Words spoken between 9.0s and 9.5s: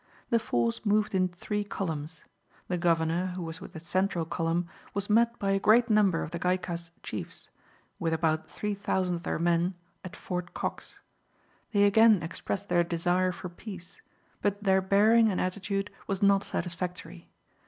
of their